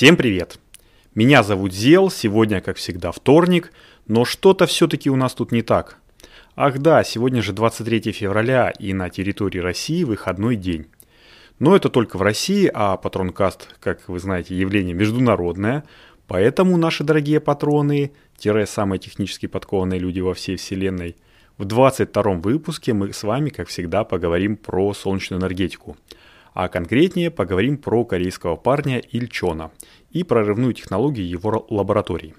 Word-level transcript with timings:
Всем 0.00 0.16
привет! 0.16 0.58
Меня 1.14 1.42
зовут 1.42 1.74
Зел, 1.74 2.10
сегодня, 2.10 2.62
как 2.62 2.78
всегда, 2.78 3.12
вторник, 3.12 3.70
но 4.06 4.24
что-то 4.24 4.64
все-таки 4.64 5.10
у 5.10 5.16
нас 5.16 5.34
тут 5.34 5.52
не 5.52 5.60
так. 5.60 5.98
Ах 6.56 6.78
да, 6.78 7.04
сегодня 7.04 7.42
же 7.42 7.52
23 7.52 8.10
февраля 8.12 8.70
и 8.70 8.94
на 8.94 9.10
территории 9.10 9.58
России 9.58 10.04
выходной 10.04 10.56
день. 10.56 10.86
Но 11.58 11.76
это 11.76 11.90
только 11.90 12.16
в 12.16 12.22
России, 12.22 12.70
а 12.72 12.96
патронкаст, 12.96 13.76
как 13.78 14.08
вы 14.08 14.20
знаете, 14.20 14.56
явление 14.56 14.94
международное, 14.94 15.84
поэтому 16.26 16.78
наши 16.78 17.04
дорогие 17.04 17.38
патроны, 17.38 18.12
тире 18.38 18.64
самые 18.64 19.00
технически 19.00 19.48
подкованные 19.48 20.00
люди 20.00 20.20
во 20.20 20.32
всей 20.32 20.56
вселенной, 20.56 21.14
в 21.58 21.66
22 21.66 22.22
выпуске 22.36 22.94
мы 22.94 23.12
с 23.12 23.22
вами, 23.22 23.50
как 23.50 23.68
всегда, 23.68 24.04
поговорим 24.04 24.56
про 24.56 24.94
солнечную 24.94 25.42
энергетику– 25.42 25.98
а 26.54 26.68
конкретнее 26.68 27.30
поговорим 27.30 27.76
про 27.76 28.04
корейского 28.04 28.56
парня 28.56 28.98
Ильчона 28.98 29.70
и 30.10 30.24
прорывную 30.24 30.74
технологию 30.74 31.28
его 31.28 31.66
лабораторий. 31.70 32.34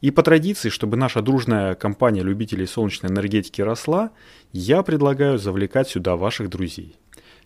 И 0.00 0.10
по 0.10 0.22
традиции, 0.22 0.70
чтобы 0.70 0.96
наша 0.96 1.20
дружная 1.20 1.74
компания 1.74 2.22
любителей 2.22 2.66
солнечной 2.66 3.10
энергетики 3.10 3.60
росла, 3.60 4.10
я 4.52 4.82
предлагаю 4.82 5.38
завлекать 5.38 5.88
сюда 5.88 6.16
ваших 6.16 6.48
друзей. 6.48 6.96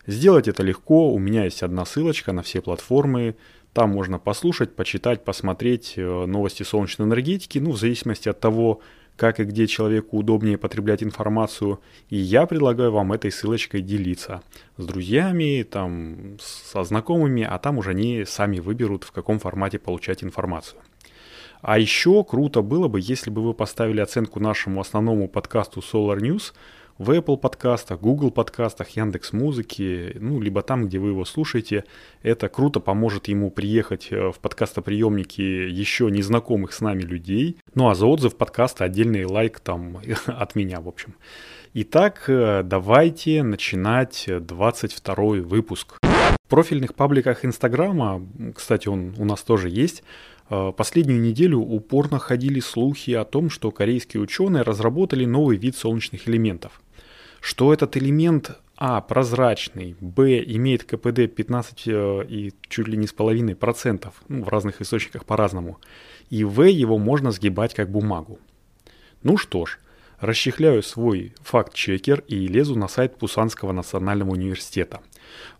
Сделать 0.07 0.47
это 0.47 0.63
легко, 0.63 1.11
у 1.11 1.19
меня 1.19 1.45
есть 1.45 1.63
одна 1.63 1.83
ссылочка 1.83 2.31
на 2.31 2.43
все 2.43 2.61
платформы, 2.61 3.35
там 3.73 3.89
можно 3.89 4.19
послушать, 4.19 4.73
почитать, 4.73 5.25
посмотреть 5.25 5.95
э, 5.97 6.25
новости 6.25 6.63
солнечной 6.63 7.07
энергетики, 7.09 7.59
ну, 7.59 7.71
в 7.71 7.77
зависимости 7.77 8.29
от 8.29 8.39
того, 8.39 8.79
как 9.17 9.39
и 9.39 9.43
где 9.43 9.67
человеку 9.67 10.17
удобнее 10.17 10.57
потреблять 10.57 11.03
информацию, 11.03 11.79
и 12.09 12.17
я 12.17 12.45
предлагаю 12.45 12.91
вам 12.91 13.13
этой 13.13 13.31
ссылочкой 13.31 13.81
делиться 13.81 14.41
с 14.77 14.85
друзьями, 14.85 15.63
там, 15.63 16.37
со 16.39 16.83
знакомыми, 16.83 17.43
а 17.43 17.57
там 17.57 17.77
уже 17.77 17.91
они 17.91 18.25
сами 18.25 18.59
выберут, 18.59 19.03
в 19.03 19.11
каком 19.11 19.39
формате 19.39 19.79
получать 19.79 20.23
информацию. 20.23 20.81
А 21.61 21.79
еще 21.79 22.23
круто 22.23 22.61
было 22.61 22.87
бы, 22.87 22.99
если 23.01 23.29
бы 23.29 23.41
вы 23.41 23.53
поставили 23.53 23.99
оценку 23.99 24.39
нашему 24.39 24.81
основному 24.81 25.27
подкасту 25.27 25.79
Solar 25.79 26.19
News– 26.19 26.53
в 26.97 27.11
Apple 27.11 27.37
подкастах, 27.37 27.99
Google 27.99 28.31
подкастах, 28.31 28.89
Яндекс 28.89 29.33
Музыки, 29.33 30.15
ну, 30.19 30.39
либо 30.39 30.61
там, 30.61 30.85
где 30.85 30.97
вы 30.97 31.09
его 31.09 31.25
слушаете. 31.25 31.83
Это 32.23 32.47
круто 32.47 32.79
поможет 32.79 33.27
ему 33.27 33.51
приехать 33.51 34.07
э, 34.11 34.31
в 34.31 34.39
подкастоприемники 34.39 35.41
еще 35.41 36.09
незнакомых 36.09 36.71
с 36.71 36.79
нами 36.79 37.01
людей. 37.01 37.57
Ну, 37.73 37.89
а 37.89 37.95
за 37.95 38.05
отзыв 38.05 38.37
подкаста 38.37 38.85
отдельный 38.85 39.25
лайк 39.25 39.59
там 39.59 39.99
от 40.25 40.55
меня, 40.55 40.79
в 40.79 40.87
общем. 40.87 41.15
Итак, 41.73 42.23
э, 42.27 42.63
давайте 42.63 43.43
начинать 43.43 44.25
22 44.27 45.15
выпуск. 45.41 45.97
В 46.01 46.47
профильных 46.47 46.95
пабликах 46.95 47.43
Инстаграма, 47.43 48.25
кстати, 48.55 48.87
он 48.87 49.13
у 49.17 49.25
нас 49.25 49.41
тоже 49.41 49.69
есть, 49.69 50.01
э, 50.49 50.71
Последнюю 50.71 51.19
неделю 51.19 51.59
упорно 51.59 52.19
ходили 52.19 52.61
слухи 52.61 53.11
о 53.11 53.25
том, 53.25 53.49
что 53.49 53.71
корейские 53.71 54.23
ученые 54.23 54.63
разработали 54.63 55.25
новый 55.25 55.57
вид 55.57 55.75
солнечных 55.75 56.29
элементов 56.29 56.79
что 57.45 57.71
этот 57.71 57.95
элемент 57.95 58.57
а. 58.75 59.01
Прозрачный, 59.01 59.95
Б. 60.01 60.43
Имеет 60.43 60.83
КПД 60.83 61.33
15 61.33 61.83
э, 61.85 62.25
и 62.27 62.53
чуть 62.67 62.87
ли 62.87 62.97
не 62.97 63.05
с 63.05 63.13
половиной 63.13 63.55
процентов, 63.55 64.15
ну, 64.27 64.43
в 64.43 64.49
разных 64.49 64.81
источниках 64.81 65.25
по-разному, 65.25 65.77
и 66.31 66.43
В. 66.43 66.63
Его 66.63 66.97
можно 66.97 67.31
сгибать 67.31 67.75
как 67.75 67.91
бумагу. 67.91 68.39
Ну 69.21 69.37
что 69.37 69.67
ж, 69.67 69.77
расчехляю 70.19 70.81
свой 70.81 71.35
факт-чекер 71.43 72.23
и 72.27 72.47
лезу 72.47 72.75
на 72.75 72.87
сайт 72.87 73.15
Пусанского 73.15 73.73
национального 73.73 74.31
университета. 74.31 75.01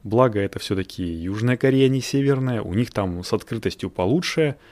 Благо 0.03 0.39
это 0.39 0.58
все-таки 0.58 1.03
Южная 1.03 1.56
Корея, 1.56 1.88
не 1.88 2.02
Северная, 2.02 2.63
у 2.63 2.73
них 2.73 2.89
там 2.89 3.23
с 3.23 3.31
открытостью 3.31 3.91
получше– 3.91 4.56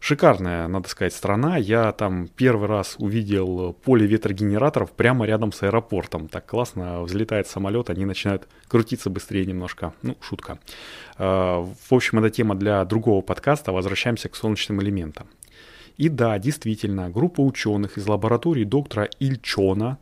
Шикарная, 0.00 0.68
надо 0.68 0.88
сказать, 0.88 1.12
страна. 1.12 1.56
Я 1.56 1.90
там 1.92 2.28
первый 2.28 2.68
раз 2.68 2.94
увидел 2.98 3.72
поле 3.72 4.06
ветрогенераторов 4.06 4.92
прямо 4.92 5.26
рядом 5.26 5.50
с 5.50 5.62
аэропортом. 5.62 6.28
Так 6.28 6.46
классно 6.46 7.02
взлетает 7.02 7.48
самолет, 7.48 7.90
они 7.90 8.04
начинают 8.04 8.46
крутиться 8.68 9.10
быстрее 9.10 9.44
немножко. 9.44 9.92
Ну, 10.02 10.16
шутка. 10.20 10.60
А, 11.16 11.62
в 11.62 11.92
общем, 11.92 12.20
это 12.20 12.30
тема 12.30 12.54
для 12.54 12.84
другого 12.84 13.22
подкаста. 13.22 13.72
Возвращаемся 13.72 14.28
к 14.28 14.36
солнечным 14.36 14.80
элементам. 14.80 15.26
И 15.96 16.08
да, 16.08 16.38
действительно, 16.38 17.10
группа 17.10 17.40
ученых 17.40 17.98
из 17.98 18.06
лаборатории 18.06 18.62
доктора 18.62 19.10
Ильчона 19.18 19.98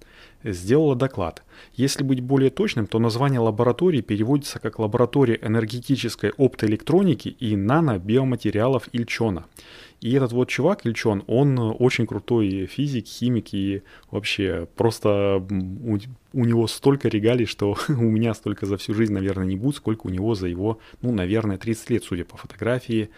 сделала 0.52 0.94
доклад. 0.94 1.42
Если 1.74 2.02
быть 2.02 2.20
более 2.20 2.50
точным, 2.50 2.86
то 2.86 2.98
название 2.98 3.40
лаборатории 3.40 4.00
переводится 4.00 4.58
как 4.58 4.78
«Лаборатория 4.78 5.38
энергетической 5.42 6.32
оптоэлектроники 6.36 7.28
и 7.28 7.56
нано-биоматериалов 7.56 8.88
Ильчона». 8.92 9.46
И 10.00 10.12
этот 10.12 10.32
вот 10.32 10.48
чувак, 10.48 10.84
Ильчон, 10.84 11.24
он 11.26 11.58
очень 11.58 12.06
крутой 12.06 12.66
физик, 12.66 13.06
химик 13.06 13.54
и 13.54 13.82
вообще 14.10 14.68
просто 14.76 15.42
у, 15.48 15.98
у 16.32 16.44
него 16.44 16.66
столько 16.66 17.08
регалий, 17.08 17.46
что 17.46 17.76
у 17.88 17.92
меня 17.92 18.34
столько 18.34 18.66
за 18.66 18.76
всю 18.76 18.94
жизнь, 18.94 19.12
наверное, 19.12 19.46
не 19.46 19.56
будет, 19.56 19.76
сколько 19.76 20.06
у 20.06 20.10
него 20.10 20.34
за 20.34 20.48
его, 20.48 20.78
ну, 21.00 21.12
наверное, 21.12 21.56
30 21.56 21.90
лет, 21.90 22.04
судя 22.04 22.24
по 22.24 22.36
фотографии. 22.36 23.10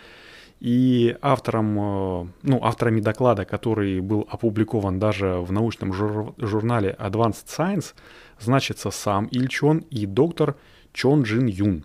И 0.60 1.16
автором, 1.22 1.78
э, 1.78 2.26
ну, 2.42 2.60
авторами 2.62 3.00
доклада, 3.00 3.44
который 3.44 4.00
был 4.00 4.26
опубликован 4.28 4.98
даже 4.98 5.34
в 5.34 5.52
научном 5.52 5.92
жур, 5.92 6.34
журнале 6.36 6.96
Advanced 6.98 7.46
Science, 7.46 7.94
значится 8.40 8.90
сам 8.90 9.26
Ильчон 9.26 9.78
и 9.90 10.06
доктор 10.06 10.56
Чон 10.92 11.22
Джин 11.22 11.46
Юн. 11.46 11.84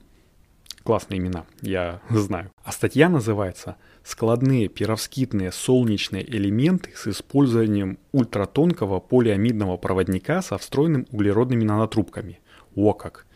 Классные 0.83 1.19
имена, 1.19 1.45
я 1.62 2.01
знаю. 2.09 2.51
А 2.63 2.72
статья 2.72 3.09
называется 3.09 3.78
«Складные 4.03 4.67
пировскитные 4.67 5.51
солнечные 5.51 6.29
элементы 6.29 6.91
с 6.95 7.07
использованием 7.07 8.00
ультратонкого 8.12 9.00
полиамидного 9.00 9.78
проводника 9.78 10.41
со 10.41 10.57
встроенными 10.57 11.06
углеродными 11.12 11.63
нанотрубками». 11.63 12.39
О 12.75 12.94
как! 12.94 13.28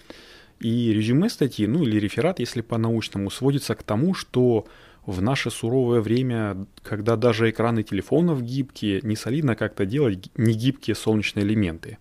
И 0.59 0.91
резюме 0.91 1.29
статьи, 1.29 1.67
ну 1.67 1.83
или 1.83 1.99
реферат, 1.99 2.39
если 2.39 2.61
по-научному, 2.61 3.29
сводится 3.29 3.75
к 3.75 3.83
тому, 3.83 4.13
что 4.13 4.65
в 5.07 5.21
наше 5.21 5.49
суровое 5.49 6.01
время, 6.01 6.67
когда 6.83 7.15
даже 7.15 7.49
экраны 7.49 7.81
телефонов 7.81 8.43
гибкие, 8.43 8.99
не 9.01 9.15
солидно 9.15 9.55
как-то 9.55 9.85
делать 9.85 10.29
негибкие 10.35 10.95
солнечные 10.95 11.45
элементы. 11.45 11.97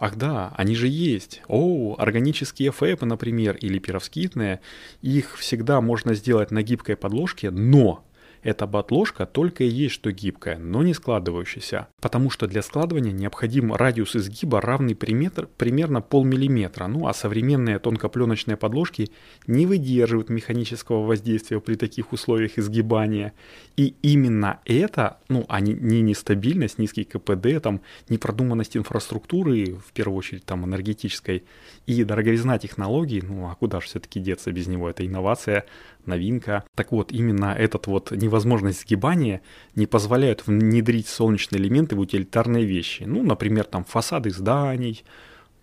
Ах 0.00 0.16
да, 0.16 0.52
они 0.56 0.74
же 0.74 0.88
есть. 0.88 1.42
О, 1.48 1.94
органические 1.98 2.72
фэпы, 2.72 3.04
например, 3.06 3.56
или 3.56 3.78
пировскитные. 3.78 4.60
Их 5.02 5.36
всегда 5.38 5.80
можно 5.82 6.14
сделать 6.14 6.50
на 6.50 6.62
гибкой 6.62 6.96
подложке, 6.96 7.50
но 7.50 8.04
эта 8.44 8.66
батложка 8.66 9.26
только 9.26 9.64
и 9.64 9.68
есть 9.68 9.94
что 9.94 10.12
гибкая, 10.12 10.58
но 10.58 10.82
не 10.82 10.94
складывающаяся, 10.94 11.88
потому 12.00 12.30
что 12.30 12.46
для 12.46 12.62
складывания 12.62 13.10
необходим 13.10 13.74
радиус 13.74 14.14
изгиба 14.16 14.60
равный 14.60 14.94
приметр, 14.94 15.48
примерно 15.56 16.02
полмиллиметра, 16.02 16.86
ну 16.86 17.08
а 17.08 17.14
современные 17.14 17.78
тонкопленочные 17.78 18.58
подложки 18.58 19.10
не 19.46 19.64
выдерживают 19.66 20.28
механического 20.28 21.06
воздействия 21.06 21.58
при 21.58 21.74
таких 21.76 22.12
условиях 22.12 22.58
изгибания. 22.58 23.32
И 23.76 23.94
именно 24.02 24.60
это, 24.66 25.18
ну 25.28 25.46
а 25.48 25.60
не, 25.60 25.72
не 25.72 26.02
нестабильность, 26.02 26.78
низкий 26.78 27.04
КПД, 27.04 27.62
там, 27.62 27.80
непродуманность 28.10 28.76
инфраструктуры, 28.76 29.76
в 29.76 29.92
первую 29.92 30.18
очередь 30.18 30.44
там 30.44 30.66
энергетической, 30.66 31.44
и 31.86 32.04
дороговизна 32.04 32.58
технологий, 32.58 33.22
ну 33.22 33.48
а 33.48 33.54
куда 33.54 33.80
же 33.80 33.86
все-таки 33.86 34.20
деться 34.20 34.52
без 34.52 34.66
него, 34.66 34.90
это 34.90 35.06
инновация, 35.06 35.64
новинка. 36.06 36.64
Так 36.74 36.92
вот, 36.92 37.12
именно 37.12 37.54
этот 37.56 37.86
вот 37.86 38.10
невозможность 38.10 38.82
сгибания 38.82 39.40
не 39.74 39.86
позволяет 39.86 40.46
внедрить 40.46 41.08
солнечные 41.08 41.60
элементы 41.60 41.96
в 41.96 42.00
утилитарные 42.00 42.64
вещи. 42.64 43.04
Ну, 43.04 43.22
например, 43.22 43.64
там 43.64 43.84
фасады 43.84 44.30
зданий, 44.30 45.04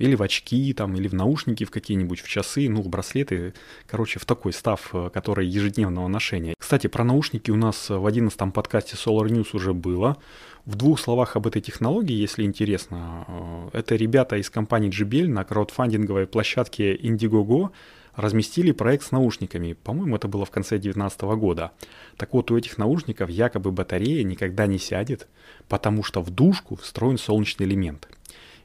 или 0.02 0.16
в 0.16 0.24
очки, 0.24 0.74
там, 0.74 0.96
или 0.96 1.08
в 1.08 1.14
наушники 1.14 1.64
в 1.64 1.72
какие-нибудь, 1.72 2.22
в 2.22 2.28
часы, 2.28 2.68
ну, 2.70 2.82
в 2.82 2.90
браслеты, 2.90 3.54
короче, 3.88 4.20
в 4.20 4.26
такой 4.26 4.52
став, 4.52 4.90
э, 4.94 5.10
который 5.14 5.48
ежедневного 5.48 6.08
ношения. 6.08 6.56
Кстати, 6.58 6.88
про 6.88 7.04
наушники 7.04 7.52
у 7.52 7.56
нас 7.56 7.90
в 7.90 8.06
11 8.06 8.52
подкасте 8.52 8.96
Solar 8.96 9.28
News 9.28 9.50
уже 9.54 9.74
было. 9.74 10.18
В 10.66 10.76
двух 10.76 11.00
словах 11.00 11.36
об 11.36 11.48
этой 11.48 11.62
технологии, 11.62 12.16
если 12.16 12.44
интересно, 12.44 13.26
э, 13.74 13.80
это 13.80 13.96
ребята 13.96 14.38
из 14.38 14.50
компании 14.50 14.90
JBL 14.90 15.28
на 15.28 15.44
краудфандинговой 15.44 16.28
площадке 16.28 16.96
Indiegogo 16.96 17.70
разместили 18.16 18.72
проект 18.72 19.06
с 19.06 19.12
наушниками. 19.12 19.74
По-моему, 19.74 20.16
это 20.16 20.28
было 20.28 20.46
в 20.46 20.52
конце 20.52 20.78
2019 20.78 21.22
года. 21.22 21.72
Так 22.18 22.34
вот, 22.34 22.52
у 22.52 22.58
этих 22.58 22.78
наушников 22.78 23.30
якобы 23.30 23.72
батарея 23.72 24.24
никогда 24.24 24.68
не 24.68 24.80
сядет, 24.80 25.28
потому 25.68 26.04
что 26.04 26.22
в 26.22 26.30
дужку 26.30 26.76
встроен 26.76 27.18
солнечный 27.18 27.66
элемент. 27.66 28.08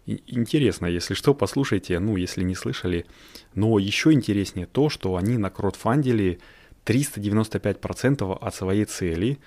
Интересно, 0.07 0.87
если 0.87 1.15
что, 1.15 1.35
послушайте, 1.35 1.99
ну, 1.99 2.17
если 2.17 2.45
не 2.45 2.55
слышали. 2.55 3.07
Но 3.55 3.79
еще 3.79 4.13
интереснее 4.13 4.67
то, 4.67 4.89
что 4.89 5.17
они 5.17 5.37
на 5.37 5.51
краудфандили 5.51 6.39
395% 6.85 8.39
от 8.41 8.55
своей 8.55 8.85
цели. 8.85 9.39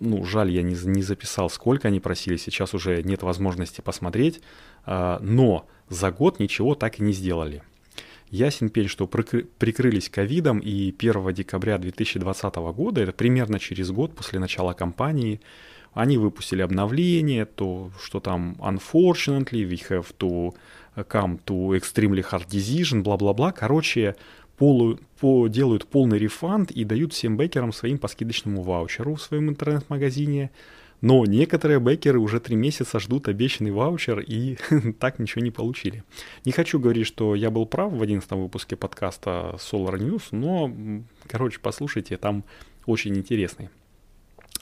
Ну, 0.00 0.24
жаль, 0.24 0.50
я 0.50 0.62
не, 0.62 0.74
не 0.74 1.02
записал, 1.02 1.48
сколько 1.48 1.88
они 1.88 2.00
просили, 2.00 2.36
сейчас 2.36 2.74
уже 2.74 3.02
нет 3.02 3.22
возможности 3.22 3.80
посмотреть. 3.80 4.40
А, 4.84 5.20
но 5.20 5.66
за 5.88 6.10
год 6.10 6.40
ничего 6.40 6.74
так 6.74 6.98
и 6.98 7.02
не 7.02 7.12
сделали. 7.12 7.62
Ясен 8.30 8.70
пень, 8.70 8.86
что 8.86 9.08
прикрылись 9.08 10.08
ковидом, 10.08 10.60
и 10.60 10.94
1 10.96 11.34
декабря 11.34 11.78
2020 11.78 12.54
года, 12.74 13.00
это 13.00 13.12
примерно 13.12 13.58
через 13.58 13.90
год 13.90 14.14
после 14.14 14.38
начала 14.38 14.72
кампании, 14.72 15.40
они 15.92 16.16
выпустили 16.16 16.62
обновление, 16.62 17.44
то, 17.44 17.90
что 18.00 18.20
там 18.20 18.56
unfortunately, 18.60 19.68
we 19.68 19.80
have 19.88 20.06
to 20.18 20.54
come 21.08 21.40
to 21.44 21.76
extremely 21.76 22.24
hard 22.24 22.46
decision, 22.48 23.02
бла-бла-бла. 23.02 23.50
Короче, 23.50 24.14
полу, 24.56 25.00
по, 25.18 25.48
делают 25.48 25.86
полный 25.86 26.18
рефанд 26.18 26.70
и 26.70 26.84
дают 26.84 27.12
всем 27.12 27.36
бекерам 27.36 27.72
своим 27.72 27.98
по 27.98 28.06
скидочному 28.06 28.62
ваучеру 28.62 29.16
в 29.16 29.22
своем 29.22 29.48
интернет-магазине. 29.48 30.50
Но 31.00 31.24
некоторые 31.24 31.80
бекеры 31.80 32.18
уже 32.18 32.40
три 32.40 32.56
месяца 32.56 32.98
ждут 32.98 33.28
обещанный 33.28 33.70
ваучер 33.70 34.20
и 34.20 34.58
так 34.98 35.18
ничего 35.18 35.42
не 35.42 35.50
получили. 35.50 36.04
Не 36.44 36.52
хочу 36.52 36.78
говорить, 36.78 37.06
что 37.06 37.34
я 37.34 37.50
был 37.50 37.66
прав 37.66 37.92
в 37.92 38.02
11 38.02 38.30
выпуске 38.32 38.76
подкаста 38.76 39.56
Solar 39.58 39.98
News, 39.98 40.24
но, 40.32 40.72
короче, 41.26 41.58
послушайте, 41.60 42.16
там 42.16 42.44
очень 42.86 43.16
интересный. 43.16 43.70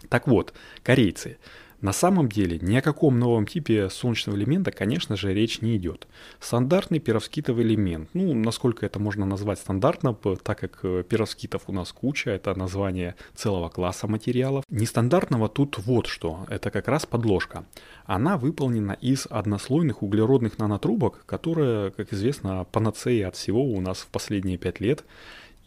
Так 0.09 0.29
вот, 0.29 0.55
корейцы. 0.83 1.39
На 1.81 1.93
самом 1.93 2.29
деле 2.29 2.59
ни 2.61 2.77
о 2.77 2.83
каком 2.83 3.19
новом 3.21 3.47
типе 3.47 3.89
солнечного 3.89 4.37
элемента, 4.37 4.73
конечно 4.73 5.17
же, 5.17 5.33
речь 5.33 5.61
не 5.61 5.77
идет. 5.77 6.09
Стандартный 6.41 6.99
перовскитовый 6.99 7.65
элемент, 7.65 8.11
ну, 8.15 8.35
насколько 8.35 8.85
это 8.85 8.99
можно 8.99 9.25
назвать 9.25 9.61
стандартно, 9.61 10.15
так 10.43 10.59
как 10.59 10.81
э, 10.83 11.05
перовскитов 11.09 11.65
у 11.69 11.73
нас 11.73 11.93
куча, 11.93 12.31
это 12.31 12.53
название 12.59 13.15
целого 13.35 13.69
класса 13.69 14.09
материалов. 14.09 14.65
Нестандартного 14.69 15.49
тут 15.49 15.79
вот 15.79 16.07
что, 16.07 16.47
это 16.49 16.73
как 16.73 16.89
раз 16.89 17.07
подложка. 17.07 17.65
Она 18.07 18.39
выполнена 18.39 18.93
из 18.93 19.27
однослойных 19.31 20.03
углеродных 20.03 20.59
нанотрубок, 20.59 21.25
которые, 21.27 21.93
как 21.93 22.13
известно, 22.13 22.65
панацея 22.73 23.29
от 23.29 23.37
всего 23.37 23.65
у 23.65 23.81
нас 23.81 23.99
в 23.99 24.09
последние 24.09 24.59
пять 24.59 24.81
лет. 24.81 25.05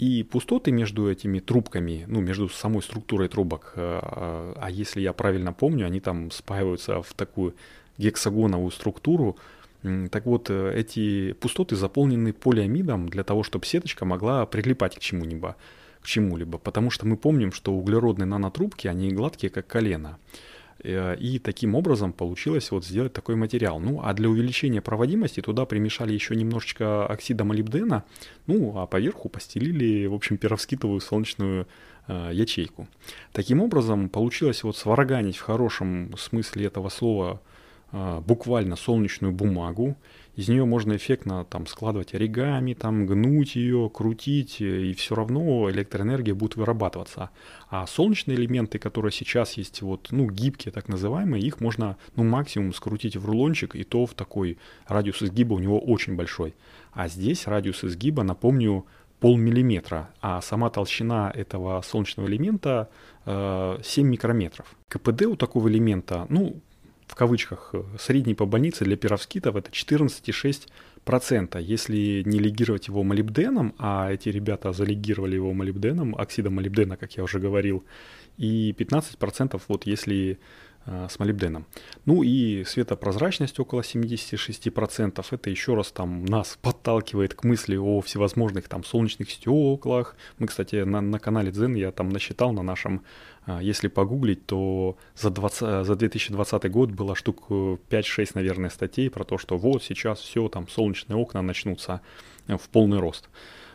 И 0.02 0.24
пустоты 0.24 0.72
между 0.72 1.12
этими 1.12 1.40
трубками, 1.40 2.06
ну, 2.08 2.22
между 2.22 2.50
самой 2.50 2.82
структурой 2.82 3.28
трубок, 3.28 3.74
э, 3.76 4.00
а 4.02 4.68
если 4.72 5.00
я 5.00 5.14
правильно 5.14 5.54
помню, 5.54 5.86
они 5.86 6.00
там 6.00 6.32
спаиваются 6.32 7.04
в 7.04 7.14
такую 7.14 7.54
гексагоновую 8.00 8.72
структуру. 8.72 9.38
Так 10.10 10.26
вот, 10.26 10.50
э, 10.50 10.74
эти 10.76 11.34
пустоты 11.34 11.76
заполнены 11.76 12.34
полиамидом 12.34 13.10
для 13.10 13.24
того, 13.24 13.44
чтобы 13.44 13.68
сеточка 13.68 14.04
могла 14.04 14.48
прилипать 14.48 14.96
к 14.96 15.00
чему-либо, 15.00 15.56
к 16.02 16.08
чему-либо. 16.08 16.58
Потому 16.58 16.90
что 16.90 17.06
мы 17.06 17.16
помним, 17.16 17.52
что 17.52 17.72
углеродные 17.72 18.26
нанотрубки, 18.26 18.88
они 18.88 19.12
гладкие, 19.12 19.52
как 19.52 19.68
колено. 19.68 20.18
Э, 20.84 21.16
и 21.16 21.40
таким 21.40 21.76
образом 21.76 22.14
получилось 22.14 22.72
вот 22.72 22.86
сделать 22.86 23.14
такой 23.14 23.36
материал. 23.36 23.80
Ну, 23.80 24.02
а 24.04 24.14
для 24.14 24.30
увеличения 24.30 24.82
проводимости 24.82 25.42
туда 25.42 25.66
примешали 25.66 26.14
еще 26.14 26.36
немножечко 26.36 27.06
оксида 27.06 27.44
молибдена, 27.44 28.04
ну, 28.48 28.78
а 28.78 28.88
поверху 28.88 29.30
постелили, 29.30 30.06
в 30.08 30.14
общем, 30.14 30.38
перовскитовую 30.38 31.02
солнечную 31.02 31.68
э, 32.08 32.32
ячейку. 32.34 32.88
Таким 33.32 33.62
образом, 33.62 34.10
получилось 34.10 34.64
вот 34.64 34.78
сварганить 34.78 35.38
в 35.38 35.42
хорошем 35.42 36.16
смысле 36.18 36.66
этого 36.66 36.90
слова 36.90 37.42
э, 37.92 38.22
буквально 38.26 38.76
солнечную 38.76 39.34
бумагу, 39.34 39.96
из 40.36 40.48
нее 40.48 40.64
можно 40.64 40.96
эффектно 40.96 41.44
там 41.44 41.68
складывать 41.68 42.14
оригами, 42.14 42.74
там 42.74 43.06
гнуть 43.06 43.56
ее, 43.56 43.90
крутить, 43.94 44.62
э, 44.62 44.84
и 44.84 44.94
все 44.94 45.16
равно 45.16 45.70
электроэнергия 45.70 46.34
будет 46.34 46.56
вырабатываться. 46.56 47.32
А 47.70 47.86
солнечные 47.86 48.38
элементы, 48.38 48.80
которые 48.80 49.12
сейчас 49.12 49.54
есть, 49.54 49.82
вот, 49.82 50.08
ну, 50.12 50.30
гибкие 50.30 50.72
так 50.72 50.88
называемые, 50.88 51.44
их 51.44 51.60
можно, 51.60 51.98
ну, 52.16 52.24
максимум 52.24 52.74
скрутить 52.74 53.18
в 53.18 53.26
рулончик, 53.26 53.76
и 53.76 53.84
то 53.84 54.06
в 54.06 54.14
такой 54.14 54.58
радиус 54.88 55.22
изгиба 55.22 55.54
у 55.54 55.60
него 55.60 55.80
очень 55.80 56.16
большой. 56.16 56.56
А 56.94 57.10
здесь 57.10 57.48
радиус 57.48 57.84
изгиба, 57.84 58.24
напомню, 58.24 58.86
полмиллиметра, 59.20 60.10
а 60.20 60.42
сама 60.42 60.70
толщина 60.70 61.32
этого 61.34 61.82
солнечного 61.82 62.28
элемента 62.28 62.90
э, 63.26 63.78
7 63.84 64.08
микрометров. 64.08 64.76
КПД 64.88 65.24
у 65.28 65.36
такого 65.36 65.70
элемента, 65.70 66.26
ну, 66.30 66.60
в 67.12 67.16
кавычках, 67.16 67.72
э, 67.74 67.84
средний 68.00 68.36
по 68.36 68.46
больнице 68.46 68.86
для 68.86 68.96
пировскитов 68.96 69.58
это 69.58 69.70
14,6%. 69.70 71.60
Если 71.60 72.24
не 72.26 72.40
легировать 72.40 72.88
его 72.88 73.04
молибденом, 73.04 73.74
а 73.78 74.10
эти 74.14 74.30
ребята 74.30 74.72
залегировали 74.72 75.36
его 75.36 75.52
молибденом, 75.52 76.16
оксидом 76.16 76.56
молибдена, 76.56 76.96
как 76.96 77.18
я 77.18 77.24
уже 77.24 77.40
говорил, 77.40 77.84
и 78.38 78.72
15% 78.72 79.62
вот 79.68 79.86
если 79.86 80.40
с 80.86 81.20
молибденом. 81.20 81.66
Ну 82.06 82.24
и 82.24 82.64
светопрозрачность 82.64 83.60
около 83.60 83.82
76%. 83.82 85.26
Это 85.30 85.50
еще 85.50 85.76
раз 85.76 85.92
там 85.92 86.26
нас 86.26 86.58
подталкивает 86.62 87.36
к 87.36 87.44
мысли 87.44 87.78
о 87.78 88.02
всевозможных 88.02 88.68
там 88.68 88.84
солнечных 88.84 89.30
стеклах. 89.30 90.16
Мы, 90.40 90.48
кстати, 90.48 90.78
на, 90.84 91.02
на 91.02 91.20
канале 91.20 91.52
Дзен 91.52 91.76
я 91.76 91.92
там 91.92 92.10
насчитал 92.10 92.52
на 92.52 92.64
нашем 92.64 93.04
а, 93.46 93.62
если 93.62 93.88
погуглить, 93.88 94.46
то 94.46 94.98
за, 95.16 95.30
20, 95.30 95.86
за 95.86 95.96
2020 95.96 96.72
год 96.72 96.92
было 96.92 97.16
штук 97.16 97.50
5-6, 97.50 98.32
наверное, 98.36 98.70
статей 98.70 99.10
про 99.10 99.24
то, 99.24 99.38
что 99.38 99.58
вот 99.58 99.84
сейчас 99.84 100.20
все, 100.20 100.48
там 100.48 100.68
солнечные 100.68 101.18
окна 101.18 101.42
начнутся 101.42 102.02
э, 102.48 102.58
в 102.58 102.70
полный 102.70 103.00
рост. 103.00 103.30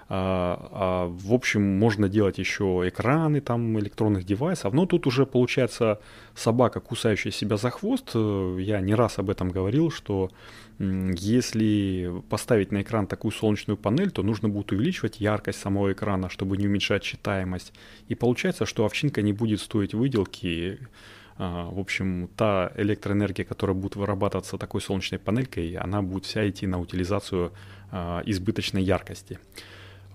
А, 0.08 0.68
а, 0.70 1.06
в 1.08 1.32
общем, 1.34 1.62
можно 1.62 2.08
делать 2.08 2.38
еще 2.38 2.84
экраны 2.86 3.40
там 3.40 3.78
электронных 3.78 4.24
девайсов, 4.24 4.72
но 4.72 4.86
тут 4.86 5.06
уже 5.06 5.26
получается 5.26 6.00
собака, 6.34 6.78
кусающая 6.80 7.32
себя 7.32 7.56
за 7.56 7.70
хвост. 7.70 8.12
Э, 8.14 8.56
я 8.60 8.80
не 8.80 8.94
раз 8.94 9.18
об 9.18 9.30
этом 9.30 9.50
говорил, 9.50 9.90
что 9.90 10.30
если 10.78 12.22
поставить 12.28 12.70
на 12.70 12.82
экран 12.82 13.06
такую 13.06 13.32
солнечную 13.32 13.76
панель, 13.76 14.10
то 14.10 14.22
нужно 14.22 14.48
будет 14.48 14.72
увеличивать 14.72 15.20
яркость 15.20 15.58
самого 15.58 15.92
экрана, 15.92 16.28
чтобы 16.28 16.56
не 16.56 16.66
уменьшать 16.66 17.02
читаемость. 17.02 17.72
И 18.08 18.14
получается, 18.14 18.66
что 18.66 18.84
овчинка 18.84 19.22
не 19.22 19.32
будет 19.32 19.60
стоить 19.60 19.94
выделки. 19.94 20.78
А, 21.38 21.68
в 21.70 21.80
общем, 21.80 22.28
та 22.36 22.72
электроэнергия, 22.76 23.44
которая 23.44 23.76
будет 23.76 23.96
вырабатываться 23.96 24.56
такой 24.56 24.80
солнечной 24.80 25.18
панелькой, 25.18 25.74
она 25.74 26.00
будет 26.00 26.26
вся 26.26 26.48
идти 26.48 26.66
на 26.66 26.78
утилизацию 26.78 27.52
а, 27.90 28.22
избыточной 28.24 28.82
яркости. 28.82 29.38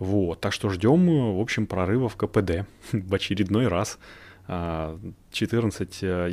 Вот, 0.02 0.42
так 0.42 0.52
что 0.52 0.70
ждем, 0.70 1.36
в 1.38 1.40
общем, 1.40 1.68
прорыва 1.68 2.10
в 2.10 2.16
КПД 2.16 2.66
в 2.92 3.14
очередной 3.14 3.68
раз. 3.68 4.00
14,6 4.48 6.02
а, 6.02 6.28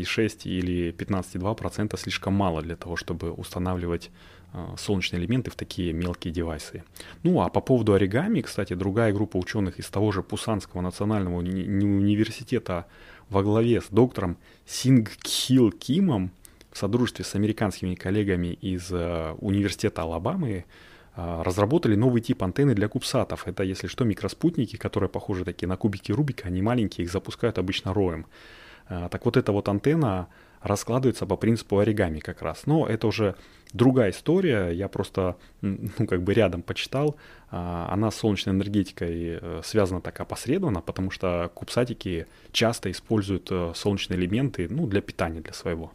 или 0.48 0.90
15,2% 0.90 1.98
слишком 1.98 2.32
мало 2.32 2.62
для 2.62 2.76
того, 2.76 2.96
чтобы 2.96 3.30
устанавливать 3.30 4.10
а, 4.54 4.74
солнечные 4.78 5.20
элементы 5.20 5.50
в 5.50 5.54
такие 5.54 5.92
мелкие 5.92 6.32
девайсы. 6.32 6.82
Ну 7.22 7.42
а 7.42 7.50
по 7.50 7.60
поводу 7.60 7.92
оригами, 7.92 8.40
кстати, 8.40 8.72
другая 8.72 9.12
группа 9.12 9.36
ученых 9.36 9.78
из 9.78 9.90
того 9.90 10.12
же 10.12 10.22
Пусанского 10.22 10.80
национального 10.80 11.42
уни- 11.42 11.68
университета 11.68 12.86
во 13.28 13.42
главе 13.42 13.82
с 13.82 13.88
доктором 13.90 14.38
Сингхил 14.66 15.72
Кимом 15.72 16.30
в 16.72 16.78
содружестве 16.78 17.26
с 17.26 17.34
американскими 17.34 17.94
коллегами 17.94 18.48
из 18.48 18.90
uh, 18.90 19.36
университета 19.40 20.02
Алабамы 20.02 20.64
разработали 21.18 21.96
новый 21.96 22.20
тип 22.20 22.42
антенны 22.42 22.74
для 22.74 22.88
кубсатов. 22.88 23.48
Это, 23.48 23.64
если 23.64 23.88
что, 23.88 24.04
микроспутники, 24.04 24.76
которые 24.76 25.10
похожи 25.10 25.44
такие 25.44 25.66
на 25.68 25.76
кубики 25.76 26.12
Рубика, 26.12 26.46
они 26.46 26.62
маленькие, 26.62 27.04
их 27.04 27.12
запускают 27.12 27.58
обычно 27.58 27.92
роем. 27.92 28.26
А, 28.88 29.08
так 29.08 29.24
вот 29.24 29.36
эта 29.36 29.52
вот 29.52 29.68
антенна 29.68 30.28
раскладывается 30.62 31.26
по 31.26 31.36
принципу 31.36 31.78
оригами 31.78 32.18
как 32.20 32.42
раз. 32.42 32.66
Но 32.66 32.86
это 32.86 33.06
уже 33.06 33.36
другая 33.72 34.10
история, 34.10 34.70
я 34.70 34.88
просто, 34.88 35.36
ну, 35.60 36.06
как 36.08 36.22
бы 36.22 36.34
рядом 36.34 36.62
почитал. 36.62 37.16
А, 37.50 37.88
она 37.90 38.10
с 38.10 38.16
солнечной 38.16 38.54
энергетикой 38.54 39.38
э, 39.40 39.60
связана 39.64 40.00
так 40.00 40.20
опосредованно, 40.20 40.80
потому 40.80 41.10
что 41.10 41.50
кубсатики 41.54 42.26
часто 42.52 42.90
используют 42.90 43.48
э, 43.50 43.72
солнечные 43.74 44.18
элементы, 44.18 44.68
ну, 44.70 44.86
для 44.86 45.00
питания, 45.00 45.40
для 45.40 45.52
своего. 45.52 45.92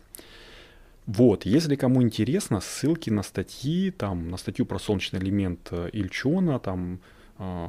Вот, 1.05 1.45
если 1.45 1.75
кому 1.75 2.01
интересно, 2.01 2.61
ссылки 2.61 3.09
на 3.09 3.23
статьи, 3.23 3.91
там, 3.91 4.29
на 4.29 4.37
статью 4.37 4.65
про 4.65 4.79
солнечный 4.79 5.19
элемент 5.19 5.67
э, 5.71 5.89
Ильчона, 5.91 6.59
там, 6.59 7.01
э, 7.39 7.67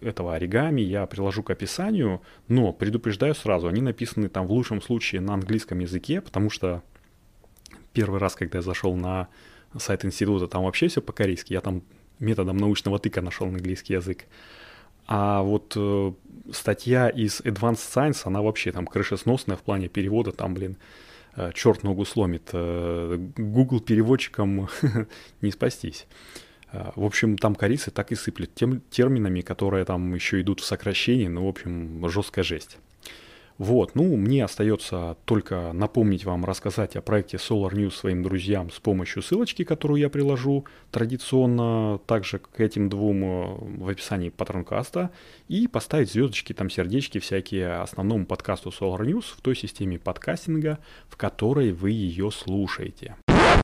этого 0.00 0.34
оригами 0.34 0.80
я 0.80 1.04
приложу 1.06 1.42
к 1.42 1.50
описанию, 1.50 2.22
но 2.48 2.72
предупреждаю 2.72 3.34
сразу, 3.34 3.68
они 3.68 3.82
написаны 3.82 4.30
там 4.30 4.46
в 4.46 4.52
лучшем 4.52 4.80
случае 4.80 5.20
на 5.20 5.34
английском 5.34 5.78
языке, 5.80 6.22
потому 6.22 6.48
что 6.48 6.82
первый 7.92 8.18
раз, 8.18 8.34
когда 8.34 8.58
я 8.58 8.62
зашел 8.62 8.96
на 8.96 9.28
сайт 9.78 10.06
института, 10.06 10.48
там 10.48 10.64
вообще 10.64 10.88
все 10.88 11.02
по-корейски, 11.02 11.52
я 11.52 11.60
там 11.60 11.82
методом 12.18 12.56
научного 12.56 12.98
тыка 12.98 13.20
нашел 13.20 13.46
английский 13.46 13.92
язык. 13.92 14.24
А 15.06 15.42
вот 15.42 15.74
э, 15.76 16.12
статья 16.50 17.10
из 17.10 17.42
Advanced 17.42 17.92
Science, 17.94 18.22
она 18.24 18.40
вообще 18.40 18.72
там 18.72 18.86
крышесносная 18.86 19.58
в 19.58 19.60
плане 19.60 19.88
перевода, 19.88 20.32
там, 20.32 20.54
блин, 20.54 20.78
Э, 20.78 20.80
черт 21.54 21.82
ногу 21.82 22.04
сломит. 22.04 22.50
Э, 22.52 23.16
Google 23.36 23.80
переводчикам 23.80 24.68
не 25.40 25.50
спастись. 25.50 26.06
Э, 26.72 26.90
в 26.96 27.04
общем, 27.04 27.38
там 27.38 27.54
корицы 27.54 27.90
так 27.90 28.12
и 28.12 28.14
сыплют 28.14 28.54
тем 28.54 28.80
терминами, 28.90 29.40
которые 29.40 29.84
там 29.84 30.14
еще 30.14 30.40
идут 30.40 30.60
в 30.60 30.64
сокращении, 30.64 31.28
ну, 31.28 31.44
в 31.46 31.48
общем, 31.48 32.08
жесткая 32.08 32.44
жесть. 32.44 32.78
Вот, 33.58 33.94
ну, 33.94 34.16
мне 34.16 34.44
остается 34.44 35.16
только 35.24 35.72
напомнить 35.72 36.24
вам, 36.24 36.44
рассказать 36.44 36.96
о 36.96 37.02
проекте 37.02 37.36
Solar 37.36 37.72
News 37.72 37.92
своим 37.92 38.24
друзьям 38.24 38.70
с 38.70 38.80
помощью 38.80 39.22
ссылочки, 39.22 39.62
которую 39.62 40.00
я 40.00 40.08
приложу 40.08 40.64
традиционно 40.90 42.00
также 42.06 42.40
к 42.40 42.58
этим 42.58 42.88
двум 42.88 43.24
э, 43.24 43.56
в 43.84 43.88
описании 43.88 44.30
патронкаста, 44.30 45.12
и 45.46 45.68
поставить 45.68 46.10
звездочки, 46.10 46.52
там 46.52 46.68
сердечки 46.68 47.18
всякие 47.18 47.74
основному 47.74 48.26
подкасту 48.26 48.70
Solar 48.70 49.02
News 49.02 49.26
в 49.36 49.40
той 49.40 49.54
системе 49.54 50.00
подкастинга, 50.00 50.80
в 51.08 51.16
которой 51.16 51.70
вы 51.70 51.92
ее 51.92 52.32
слушаете. 52.32 53.14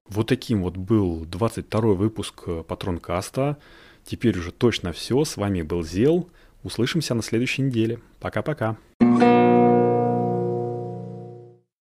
Вот 0.08 0.28
таким 0.28 0.62
вот 0.62 0.76
был 0.76 1.24
22 1.24 1.80
выпуск 1.94 2.44
Патронкаста. 2.68 3.58
Теперь 4.04 4.38
уже 4.38 4.52
точно 4.52 4.92
все. 4.92 5.24
С 5.24 5.36
вами 5.36 5.62
был 5.62 5.82
Зел. 5.82 6.28
Услышимся 6.62 7.14
на 7.14 7.22
следующей 7.22 7.62
неделе. 7.62 7.98
Пока-пока. 8.20 8.76
thank 9.00 9.22
you 9.22 9.69